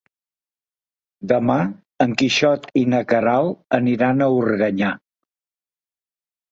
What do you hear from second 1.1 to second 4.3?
Demà en Quixot i na Queralt aniran